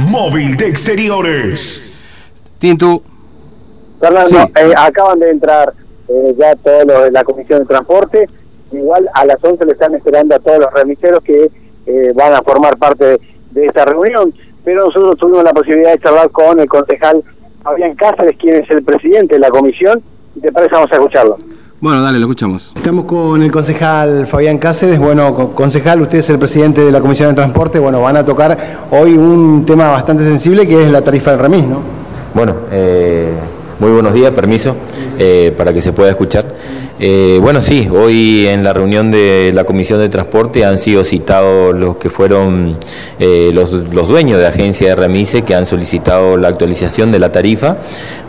[0.00, 1.98] móvil de exteriores.
[2.58, 3.02] Tintu.
[4.00, 5.72] Fernando, eh, acaban de entrar
[6.08, 8.26] eh, ya todos los de la Comisión de Transporte.
[8.72, 11.50] Igual a las 11 le están esperando a todos los remiseros que
[11.86, 14.32] eh, van a formar parte de, de esta reunión.
[14.64, 17.22] Pero nosotros tuvimos la posibilidad de charlar con el concejal
[17.62, 20.02] Fabián Cáceres, quien es el presidente de la comisión.
[20.34, 21.38] Y te parece, vamos a escucharlo.
[21.80, 22.72] Bueno, dale, lo escuchamos.
[22.76, 24.98] Estamos con el concejal Fabián Cáceres.
[24.98, 27.78] Bueno, con- concejal, usted es el presidente de la Comisión de Transporte.
[27.78, 31.64] Bueno, van a tocar hoy un tema bastante sensible que es la tarifa del remis,
[31.66, 31.80] ¿no?
[32.34, 33.30] Bueno, eh,
[33.78, 34.76] muy buenos días, permiso,
[35.18, 36.54] eh, para que se pueda escuchar.
[37.02, 41.74] Eh, bueno, sí, hoy en la reunión de la Comisión de Transporte han sido citados
[41.74, 42.76] los que fueron
[43.18, 47.32] eh, los, los dueños de agencia de remise que han solicitado la actualización de la
[47.32, 47.78] tarifa.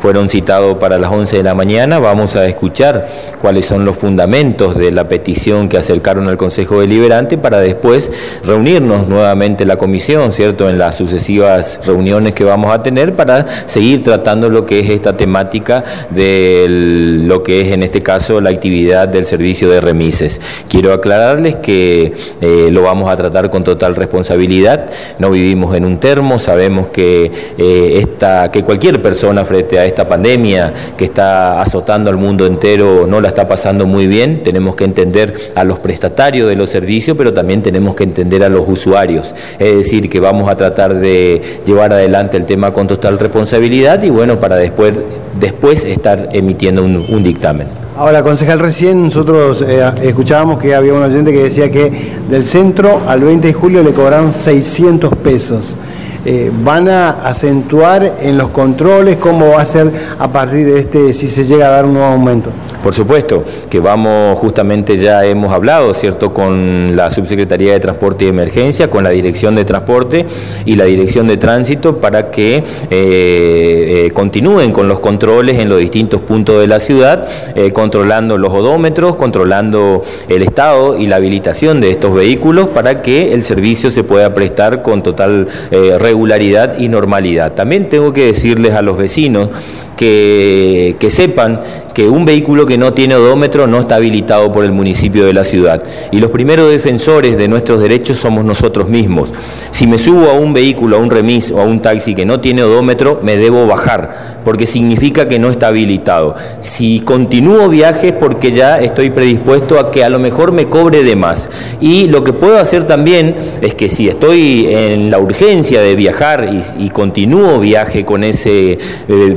[0.00, 1.98] Fueron citados para las 11 de la mañana.
[1.98, 3.06] Vamos a escuchar
[3.40, 8.10] cuáles son los fundamentos de la petición que acercaron al Consejo Deliberante para después
[8.44, 10.68] reunirnos nuevamente la comisión, ¿cierto?
[10.68, 15.16] En las sucesivas reuniones que vamos a tener para seguir tratando lo que es esta
[15.16, 20.40] temática de lo que es en este caso la actividad del servicio de remises.
[20.68, 24.86] Quiero aclararles que eh, lo vamos a tratar con total responsabilidad.
[25.18, 30.08] No vivimos en un termo, sabemos que, eh, esta, que cualquier persona frente a esta
[30.08, 34.42] pandemia que está azotando al mundo entero no la está pasando muy bien.
[34.42, 38.48] Tenemos que entender a los prestatarios de los servicios, pero también tenemos que entender a
[38.48, 39.34] los usuarios.
[39.58, 44.10] Es decir, que vamos a tratar de llevar adelante el tema con total responsabilidad y
[44.10, 44.94] bueno, para después,
[45.38, 47.66] después estar emitiendo un, dictamen.
[47.96, 51.90] Ahora, concejal, recién nosotros eh, escuchábamos que había un oyente que decía que
[52.30, 55.76] del centro al 20 de julio le cobraron 600 pesos.
[56.24, 59.16] Eh, ¿Van a acentuar en los controles?
[59.16, 62.08] ¿Cómo va a ser a partir de este, si se llega a dar un nuevo
[62.08, 62.50] aumento?
[62.82, 68.28] Por supuesto, que vamos, justamente ya hemos hablado, ¿cierto?, con la Subsecretaría de Transporte y
[68.28, 70.26] Emergencia, con la Dirección de Transporte
[70.64, 75.80] y la Dirección de Tránsito para que eh, eh, continúen con los controles en los
[75.80, 77.26] distintos puntos de la ciudad,
[77.56, 83.32] eh, controlando los odómetros, controlando el estado y la habilitación de estos vehículos para que
[83.32, 87.54] el servicio se pueda prestar con total regularidad y normalidad.
[87.54, 89.50] También tengo que decirles a los vecinos
[89.96, 91.60] que, que sepan
[91.92, 95.42] que un vehículo que no tiene odómetro no está habilitado por el municipio de la
[95.42, 95.82] ciudad.
[96.12, 99.32] Y los primeros defensores de nuestros derechos somos nosotros mismos.
[99.70, 102.40] Si me subo a un vehículo, a un remis o a un taxi que no
[102.40, 106.34] tiene odómetro, me debo bajar, porque significa que no está habilitado.
[106.62, 111.16] Si continúo viajes, porque ya estoy predispuesto a que a lo mejor me cobre de
[111.16, 111.50] más.
[111.82, 116.48] Y lo que puedo hacer también es que si estoy en la urgencia de viajar
[116.78, 118.78] y, continúo viaje con ese eh,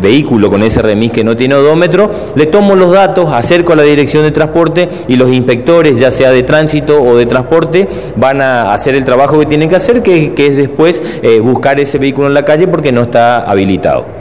[0.02, 3.84] vehículo, con ese remis que no tiene odómetro, le tomo los datos, acerco a la
[3.84, 7.86] dirección de transporte y los inspectores, ya sea de tránsito o de transporte,
[8.16, 11.82] van a hacer el trabajo que tienen que hacer, que, que es después eh, buscar
[11.82, 14.21] ese vehículo en la calle porque no está habilitado.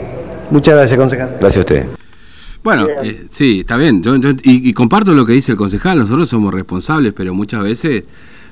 [0.51, 1.29] Muchas gracias, concejal.
[1.39, 1.85] Gracias a ustedes.
[2.63, 4.03] Bueno, eh, sí, está bien.
[4.03, 5.97] Yo- yo- y, y comparto lo que dice el concejal.
[5.97, 8.03] Nosotros somos responsables, pero muchas veces,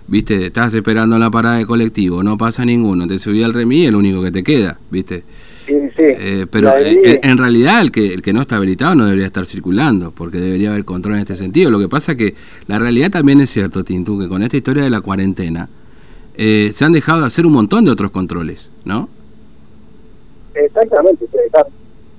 [0.07, 3.87] viste, estás esperando en la parada de colectivo, no pasa ninguno, te subí al remis,
[3.89, 5.23] el único que te queda, viste.
[5.67, 6.01] Sí, sí.
[6.03, 9.45] Eh, pero eh, en, realidad el que, el que no está habilitado no debería estar
[9.45, 11.69] circulando, porque debería haber control en este sentido.
[11.69, 12.33] Lo que pasa que
[12.65, 15.69] la realidad también es cierto, Tintu, que con esta historia de la cuarentena
[16.35, 19.09] eh, se han dejado de hacer un montón de otros controles, ¿no?
[20.55, 21.63] Exactamente, está.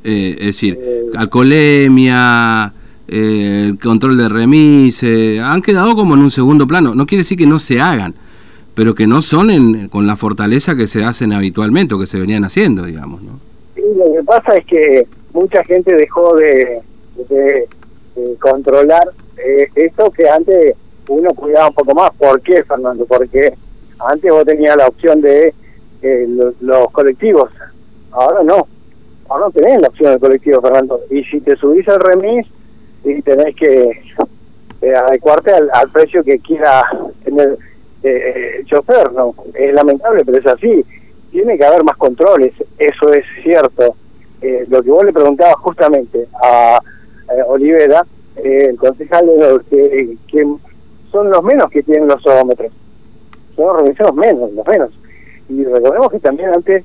[0.03, 0.79] Eh, es decir,
[1.17, 2.73] alcoholemia,
[3.09, 6.95] eh, control de remis, eh, han quedado como en un segundo plano.
[6.95, 8.15] No quiere decir que no se hagan,
[8.75, 12.19] pero que no son en- con la fortaleza que se hacen habitualmente o que se
[12.21, 13.39] venían haciendo, digamos, ¿no?
[13.75, 16.81] Sí, lo que pasa es que mucha gente dejó de,
[18.39, 20.75] controlar eh, esto que antes
[21.09, 22.11] uno cuidaba un poco más.
[22.19, 23.05] ¿Por qué, Fernando?
[23.07, 23.53] Porque
[23.99, 25.55] antes vos tenías la opción de
[26.03, 27.51] eh, lo- los colectivos,
[28.13, 28.67] ahora no.
[29.31, 31.01] Ahora no tenés la opción del colectivo, Fernando.
[31.09, 32.47] Y si te subís al remis,
[33.05, 34.03] y tenés que
[34.83, 36.83] eh, adecuarte al, precio que quiera
[37.25, 37.57] tener
[38.03, 39.35] eh, el chofer, ¿no?
[39.55, 40.85] Es lamentable, pero es así.
[41.31, 43.95] Tiene que haber más controles, eso es cierto.
[44.43, 46.81] Eh, lo que vos le preguntabas justamente a
[47.33, 48.05] eh, Olivera,
[48.37, 50.47] eh, el concejal de los que,
[51.13, 52.73] son los menos que tienen los odómetros.
[53.55, 54.91] Son los menos, los menos.
[55.49, 56.85] Y recordemos que también antes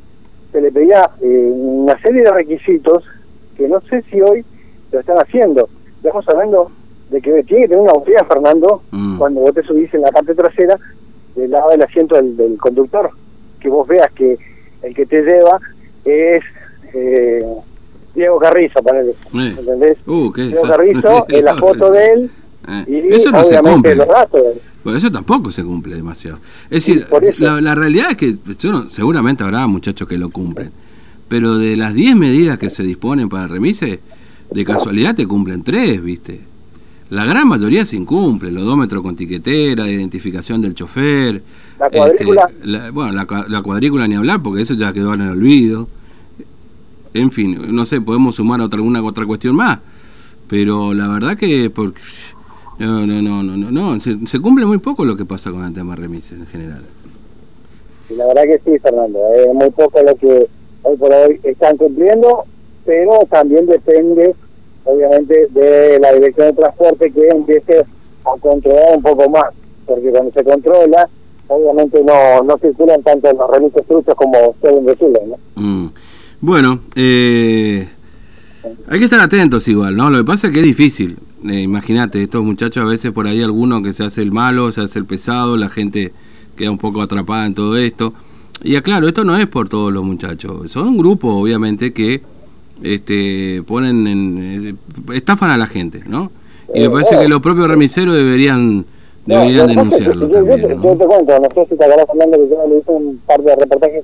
[0.55, 3.03] se le pedía eh, una serie de requisitos
[3.57, 4.45] que no sé si hoy
[4.89, 5.67] lo están haciendo.
[5.97, 6.71] Estamos hablando
[7.09, 9.17] de que tiene que tener una botella, Fernando, Mm.
[9.17, 10.77] cuando vos te subís en la parte trasera
[11.35, 13.09] del lado del asiento del, del conductor,
[13.59, 14.37] que vos veas que
[14.81, 15.59] el que te lleva
[16.05, 16.41] es
[16.93, 17.45] eh,
[18.13, 19.13] Diego Carrizo, ponele.
[19.33, 19.97] ¿entendés?
[20.07, 22.31] Uh, Diego Carrizo, en la foto de él,
[22.67, 23.95] Eh, eso no se cumple.
[24.83, 26.39] Bueno, eso tampoco se cumple demasiado.
[26.69, 27.07] Es decir,
[27.39, 30.71] la, la realidad es que yo no- seguramente habrá muchachos que lo cumplen,
[31.27, 33.99] pero de las 10 medidas que se disponen para remise,
[34.51, 36.39] de casualidad te cumplen 3, ¿viste?
[37.09, 41.41] La gran mayoría se incumple, el odómetro con tiquetera, identificación del chofer.
[41.79, 42.47] La cuadrícula.
[42.49, 45.87] este, la- bueno, la cuadrícula ni hablar, porque eso ya quedó en el olvido.
[47.13, 49.79] En fin, no sé, podemos sumar otra, alguna otra cuestión más.
[50.47, 51.99] Pero la verdad que porque
[52.79, 55.63] no, no, no, no, no, no, se, se cumple muy poco lo que pasa con
[55.63, 56.83] el tema remises en general.
[58.09, 60.47] Y la verdad que sí, Fernando, es muy poco lo que
[60.83, 62.43] hoy por hoy están cumpliendo,
[62.85, 64.35] pero también depende,
[64.83, 69.45] obviamente, de la dirección de transporte que empiece a controlar un poco más,
[69.85, 71.09] porque cuando se controla,
[71.47, 75.61] obviamente no, no circulan tanto los remises truchos como suelen decirlo, ¿no?
[75.61, 75.89] Mm.
[76.41, 77.87] Bueno, eh,
[78.87, 80.09] hay que estar atentos igual, ¿no?
[80.09, 81.17] Lo que pasa es que es difícil.
[81.49, 84.81] Eh, Imagínate, estos muchachos a veces por ahí alguno que se hace el malo, se
[84.81, 86.11] hace el pesado, la gente
[86.57, 88.13] queda un poco atrapada en todo esto.
[88.63, 92.21] Y aclaro, esto no es por todos los muchachos, son un grupo obviamente que
[92.83, 94.75] este ponen en, eh,
[95.13, 96.31] estafan a la gente, ¿no?
[96.73, 98.85] Y me parece que los propios remiseros deberían
[99.25, 100.83] deberían denunciarlo yo, yo también, te- ¿no?
[100.83, 103.41] yo te cuento, no sé si te acuerdas, Fernando, que yo le hice un par
[103.41, 104.03] de reportajes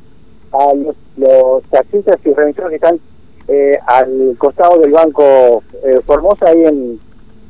[0.51, 2.99] a los, los taxistas y remisores que están
[3.47, 6.99] eh, al costado del banco eh, Formosa, ahí en,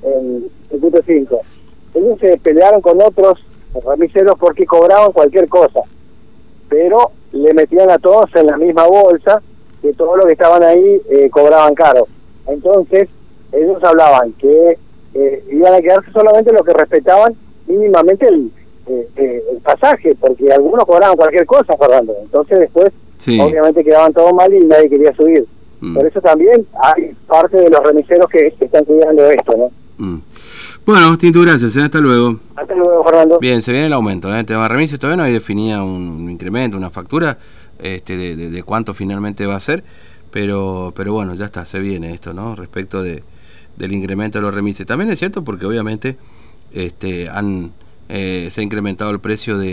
[0.04, 1.42] en Circuito 5.
[1.96, 3.44] Ellos se pelearon con otros
[3.86, 5.82] remiseros porque cobraban cualquier cosa,
[6.70, 9.42] pero le metían a todos en la misma bolsa,
[9.82, 12.08] que todos los que estaban ahí eh, cobraban caro.
[12.48, 13.10] Entonces,
[13.52, 14.78] ellos hablaban que
[15.14, 17.36] eh, iban a quedarse solamente los que respetaban
[17.68, 18.52] mínimamente el,
[18.88, 22.16] eh, eh, el pasaje, porque algunos cobraban cualquier cosa, Fernando.
[22.22, 23.40] Entonces después, Sí.
[23.40, 25.46] obviamente quedaban todos mal y nadie quería subir.
[25.80, 25.96] Mm.
[25.96, 29.70] Por eso también hay parte de los remiseros que, que están cuidando esto, ¿no?
[30.02, 30.18] Mm.
[30.86, 31.84] Bueno, Tinto, gracias, ¿eh?
[31.84, 32.40] hasta luego.
[32.56, 33.38] Hasta luego, Fernando.
[33.40, 34.34] Bien, se viene el aumento.
[34.34, 34.40] ¿eh?
[34.40, 37.38] El tema de remises todavía no hay definida un, un incremento, una factura
[37.78, 39.84] este, de, de- de cuánto finalmente va a ser,
[40.32, 42.56] pero, pero bueno, ya está, se viene esto, ¿no?
[42.56, 43.24] Respecto de,
[43.78, 44.88] del incremento de los remises.
[44.88, 46.18] También es cierto porque obviamente
[46.74, 47.72] este, han,
[48.10, 49.70] eh, se ha incrementado el precio de